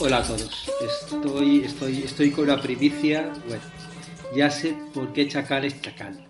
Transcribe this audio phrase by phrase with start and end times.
[0.00, 0.70] Hola a todos.
[0.82, 3.32] Estoy, estoy, estoy con una primicia.
[3.48, 3.62] Bueno,
[4.36, 6.26] ya sé por qué Chacal es Chacal.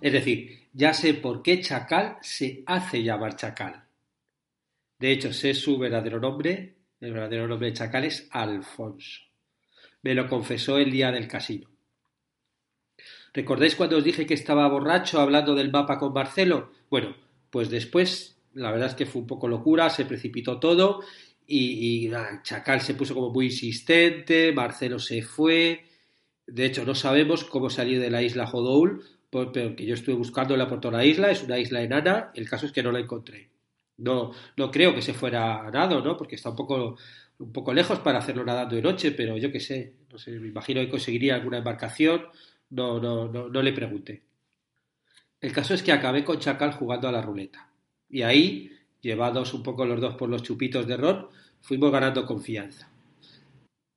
[0.00, 3.84] Es decir, ya sé por qué Chacal se hace llamar Chacal.
[4.98, 6.74] De hecho, sé su verdadero nombre.
[7.00, 9.20] El verdadero nombre de Chacal es Alfonso.
[10.02, 11.70] Me lo confesó el día del casino.
[13.32, 16.72] ¿Recordáis cuando os dije que estaba borracho hablando del mapa con Marcelo?
[16.90, 17.14] Bueno,
[17.54, 21.00] pues después, la verdad es que fue un poco locura, se precipitó todo
[21.46, 22.10] y,
[22.42, 25.84] Chacal se puso como muy insistente, Marcelo se fue.
[26.46, 30.68] De hecho, no sabemos cómo salió de la isla Jodoul, pero que yo estuve buscándola
[30.68, 33.50] por toda la isla, es una isla enana, el caso es que no la encontré.
[33.96, 36.16] No, no creo que se fuera a nado, ¿no?
[36.16, 36.96] Porque está un poco,
[37.38, 40.48] un poco lejos para hacerlo nadando de noche, pero yo qué sé, no sé, me
[40.48, 42.26] imagino que conseguiría alguna embarcación,
[42.70, 44.22] no, no, no, no le pregunté.
[45.40, 47.73] El caso es que acabé con Chacal jugando a la ruleta.
[48.08, 51.28] Y ahí llevados un poco los dos por los chupitos de ron,
[51.60, 52.90] fuimos ganando confianza.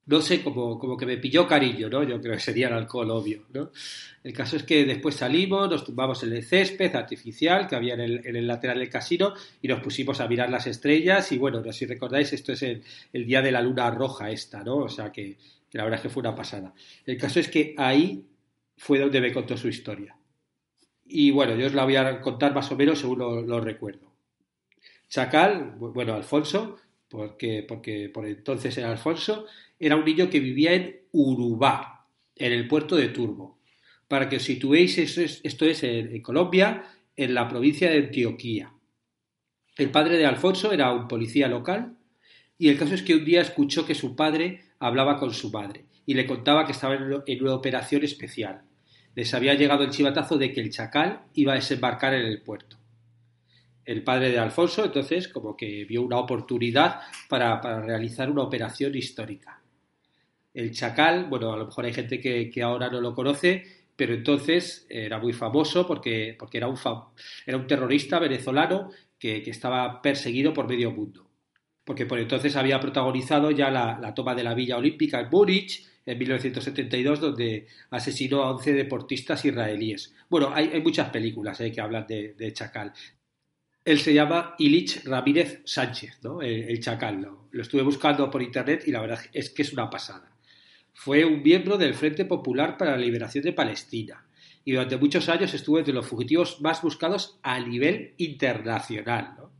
[0.08, 2.02] No sé, como, que me pilló cariño, ¿no?
[2.02, 3.72] Yo creo que sería el alcohol, obvio, ¿no?
[4.24, 8.00] El caso es que después salimos, nos tumbamos en el césped artificial que había en
[8.00, 11.86] el, el lateral del casino y nos pusimos a mirar las estrellas y bueno, si
[11.86, 14.78] recordáis, esto es el, el día de la luna roja esta, ¿no?
[14.78, 15.36] O sea que,
[15.70, 16.74] que la verdad es que fue una pasada.
[17.06, 18.26] El caso es que ahí
[18.78, 20.16] fue donde me contó su historia.
[21.10, 24.12] Y bueno, yo os la voy a contar más o menos según lo, recuerdo.
[25.08, 26.78] Chacal, bueno, Alfonso,
[27.08, 29.46] porque, porque por entonces era Alfonso,
[29.80, 33.60] era un niño que vivía en Urubá, en el puerto de Turbo.
[34.08, 36.84] Para que os situéis, esto es, esto es en, en Colombia,
[37.16, 38.74] en la provincia de Antioquía.
[39.78, 41.98] El padre de Alfonso era un policía local
[42.58, 45.86] y el caso es que un día escuchó que su padre hablaba con su madre
[46.06, 48.64] y le contaba que estaba en una operación especial.
[49.18, 52.78] Les había llegado el chivatazo de que el chacal iba a desembarcar en el puerto
[53.88, 59.62] el padre de Alfonso, entonces como que vio una oportunidad para, realizar una operación histórica.
[60.54, 63.64] El Chacal, bueno, a lo mejor hay gente que, ahora no lo conoce,
[63.96, 66.78] pero entonces era muy famoso porque, porque era, un
[67.46, 71.27] era un terrorista venezolano que, estaba perseguido por medio mundo.
[71.88, 76.18] Porque por entonces había protagonizado ya la, toma de la Villa Olímpica en Múnich en
[76.18, 80.14] 1972, donde asesinó a 11 deportistas israelíes.
[80.30, 82.92] Bueno, hay, muchas películas eh, que hablan de, Chacal
[83.86, 86.42] él se llama Ilich Ramírez Sánchez, ¿no?
[86.42, 87.26] el, chacal.
[87.52, 90.36] Lo estuve buscando por internet y la verdad es que es una pasada.
[90.94, 94.28] Fue un miembro del Frente Popular para la Liberación de Palestina
[94.66, 99.36] y durante muchos años estuvo entre los fugitivos más buscados a nivel internacional.
[99.38, 99.57] ¿no?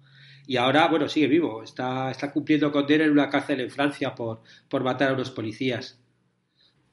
[0.48, 4.42] Y ahora, bueno, sigue vivo, está, está cumpliendo condena en una cárcel en Francia por,
[4.70, 6.00] por matar a unos policías.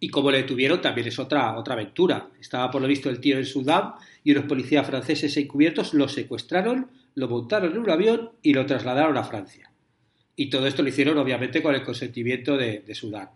[0.01, 2.29] Y como le detuvieron, también es otra, otra aventura.
[2.41, 6.91] Estaba por lo visto el tío en Sudán y unos policías franceses encubiertos lo secuestraron
[7.15, 9.71] lo montaron en un avión y lo trasladaron a Francia.
[10.37, 13.31] Y todo esto lo hicieron obviamente con el consentimiento de, Sudán.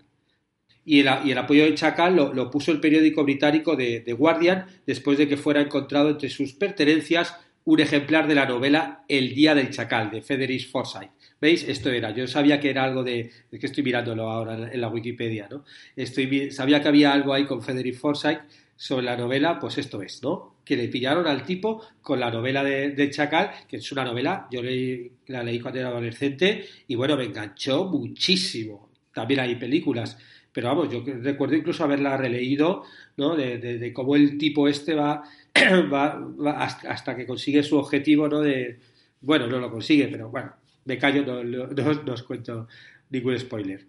[0.84, 5.36] Y el, apoyo de Chacal lo, puso el periódico británico de, Guardian después de que
[5.36, 10.22] fuera encontrado entre sus pertenencias un ejemplar de la novela El Día del Chacal de
[10.22, 11.10] Frederick Forsyth.
[11.40, 11.68] ¿Veis?
[11.68, 12.10] Esto era.
[12.10, 13.30] Yo sabía que era algo de.
[13.50, 15.64] Es que estoy mirándolo ahora en la Wikipedia, ¿no?
[15.94, 18.40] Estoy, sabía que había algo ahí con Frederick Forsyth
[18.78, 20.54] sobre la novela, pues esto es, ¿no?
[20.64, 24.62] Que le pillaron al tipo con la novela de, Chacal, que es una novela, yo
[24.62, 28.88] la leí cuando era adolescente y bueno, me enganchó muchísimo.
[29.12, 30.16] También hay películas,
[30.52, 32.84] pero vamos, yo recuerdo incluso haberla releído,
[33.16, 33.34] ¿no?
[33.34, 35.24] De, cómo el tipo este va,
[36.56, 38.40] hasta, que consigue su objetivo, ¿no?
[38.40, 38.78] De,
[39.20, 40.52] bueno, no lo consigue, pero bueno,
[40.84, 42.68] de callo no, no os cuento
[43.10, 43.86] ningún spoiler.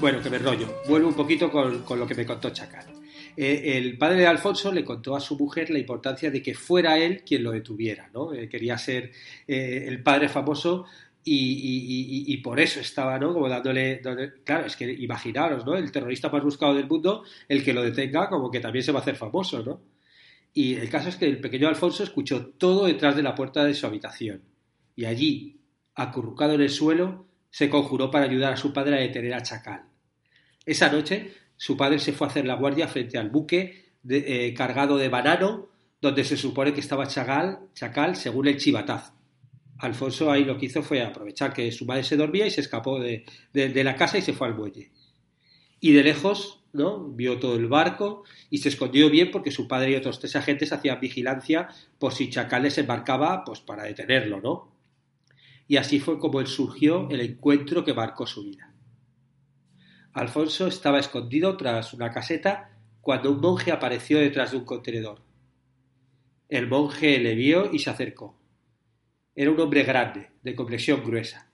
[0.00, 0.82] Bueno, que me rollo.
[0.86, 2.86] Vuelvo un poquito con, lo que me contó Chacal.
[3.36, 6.98] Eh, el padre de Alfonso le contó a su mujer la importancia de que fuera
[6.98, 8.32] él quien lo detuviera, ¿no?
[8.32, 9.10] Eh, quería ser
[9.48, 10.86] eh, el padre famoso
[11.24, 13.32] y, por eso estaba, ¿no?
[13.32, 14.00] Como dándole,
[14.44, 15.74] Claro, es que imaginaros, ¿no?
[15.74, 18.98] El terrorista más buscado del mundo, el que lo detenga, como que también se va
[18.98, 19.80] a hacer famoso, ¿no?
[20.52, 23.74] Y el caso es que el pequeño Alfonso escuchó todo detrás de la puerta de
[23.74, 24.42] su habitación.
[24.94, 25.60] Y allí,
[25.94, 29.82] acurrucado en el suelo, se conjuró para ayudar a su padre a detener a Chacal.
[30.64, 34.96] Esa noche, su padre se fue a hacer la guardia frente al buque eh, cargado
[34.96, 35.68] de banano,
[36.00, 39.12] donde se supone que estaba Chacal, Chacal según el chivatazo.
[39.78, 43.00] Alfonso ahí lo que hizo fue aprovechar que su madre se dormía y se escapó
[43.00, 44.90] de, la casa y se fue al muelle.
[45.80, 47.08] Y de lejos ¿no?
[47.08, 50.72] Vio todo el barco y se escondió bien porque su padre y otros tres agentes
[50.72, 51.68] hacían vigilancia
[52.00, 54.74] por si Chacales embarcaba, pues para detenerlo, ¿no?
[55.68, 58.74] Y así fue como él surgió el encuentro que marcó su vida.
[60.12, 65.22] Alfonso estaba escondido tras una caseta cuando un monje apareció detrás de un contenedor.
[66.48, 68.36] El monje le vio y se acercó.
[69.34, 71.50] Era un hombre grande, de complexión gruesa.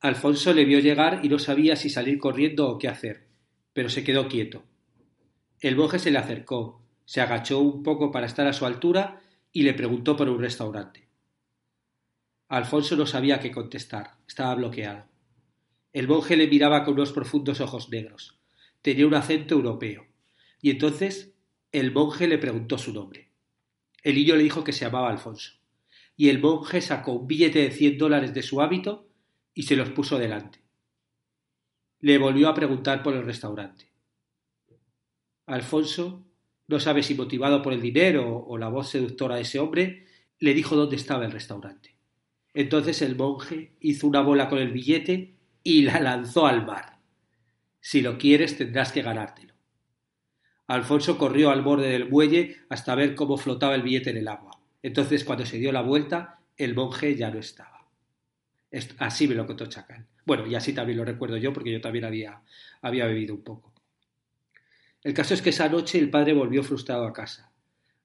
[0.00, 3.24] Alfonso le vio llegar y no sabía si salir corriendo o qué hacer
[3.74, 4.64] pero se quedó quieto.
[5.60, 9.20] El monje se le acercó, se agachó un poco para estar a su altura
[9.52, 11.08] y le preguntó por un restaurante.
[12.48, 15.06] Alfonso no sabía qué contestar, estaba bloqueado.
[15.92, 18.38] El monje le miraba con unos profundos ojos negros.
[18.80, 20.06] Tenía un acento europeo.
[20.60, 21.34] Y entonces
[21.72, 23.30] el monje le preguntó su nombre.
[24.02, 25.52] El niño le dijo que se llamaba Alfonso.
[26.16, 29.08] Y el monje sacó un billete de cien dólares de su hábito
[29.52, 30.64] y se los puso delante
[32.04, 33.90] le volvió a preguntar por el restaurante.
[35.46, 36.26] Alfonso,
[36.68, 40.04] no sabe si motivado por el dinero o la voz seductora de ese hombre,
[40.38, 41.96] le dijo dónde estaba el restaurante.
[42.52, 46.98] Entonces el monje hizo una bola con el billete y la lanzó al mar.
[47.80, 49.54] Si lo quieres tendrás que ganártelo.
[50.66, 54.53] Alfonso corrió al borde del muelle hasta ver cómo flotaba el billete en el agua.
[54.84, 57.88] Entonces, cuando se dio la vuelta, el monje ya no estaba.
[58.98, 60.06] Así me lo contó Chacal.
[60.26, 62.42] Bueno, y así también lo recuerdo yo porque yo también había,
[62.82, 63.72] había bebido un poco.
[65.02, 67.50] El caso es que esa noche el padre volvió frustrado a casa.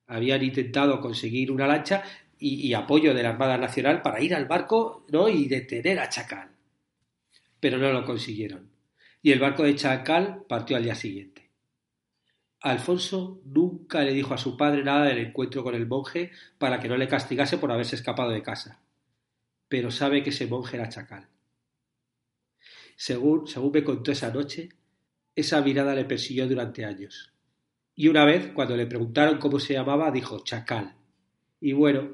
[0.08, 2.02] Habían intentado conseguir una lancha
[2.40, 5.28] y, apoyo de la Armada Nacional para ir al barco ¿no?
[5.28, 6.52] y detener a Chacal.
[7.60, 8.70] Pero no lo consiguieron.
[9.22, 11.39] Y el barco de Chacal partió al día siguiente.
[12.62, 16.90] Alfonso nunca le dijo a su padre nada del encuentro con el monje para que
[16.90, 18.82] no le castigase por haberse escapado de casa.
[19.70, 21.28] Pero sabe que ese monje era Chacal.
[22.98, 24.70] Según, según me contó esa noche,
[25.36, 27.32] esa mirada le persiguió durante años.
[27.96, 30.96] Y una vez, cuando le preguntaron cómo se llamaba, dijo Chacal.
[31.62, 32.10] Y bueno,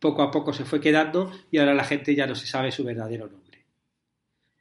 [0.00, 2.82] poco a poco se fue quedando y ahora la gente ya no se sabe su
[2.82, 3.43] verdadero nombre.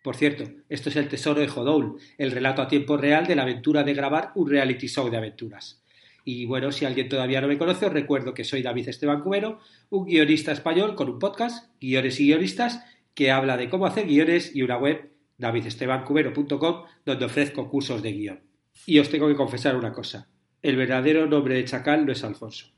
[0.03, 3.44] Por cierto, esto es el tesoro de Jodoul, el relato a tiempo real de la
[3.44, 5.81] aventura de grabar un reality show de aventuras.
[6.25, 9.59] Y bueno, si alguien todavía no me conoce, os recuerdo que soy David Esteban Cubero,
[9.89, 12.83] un guionista español con un podcast, Guiones y Guionistas,
[13.13, 18.41] que habla de cómo hacer guiones y una web davidestebancubero.com, donde ofrezco cursos de guion.
[18.85, 20.29] Y os tengo que confesar una cosa.
[20.61, 22.73] El verdadero nombre de Chacal no es Alfonso.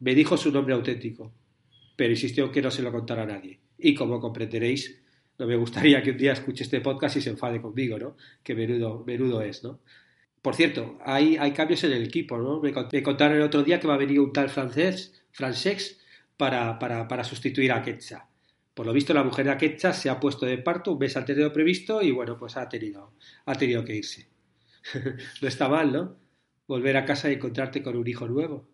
[0.00, 1.32] Me dijo su nombre auténtico,
[1.96, 3.60] pero insistió que no se lo contara a nadie.
[3.78, 5.01] Y como comprenderéis,
[5.38, 8.16] no me gustaría que un día escuche este podcast y se enfade conmigo, ¿no?
[8.42, 9.80] Que menudo, menudo es, ¿no?
[10.40, 12.60] Por cierto, hay, hay cambios en el equipo, ¿no?
[12.60, 16.00] Me, contaron el otro día que va a venir un tal francés, francés,
[16.36, 18.22] para, para, para sustituir a Quetzal.
[18.74, 21.36] Por lo visto, la mujer de Aquecha se ha puesto de parto un mes antes
[21.36, 23.12] de lo previsto y bueno, pues ha tenido,
[23.44, 24.28] ha tenido que irse.
[25.42, 26.16] no está mal, ¿no?
[26.66, 28.66] Volver a casa y encontrarte con un hijo nuevo.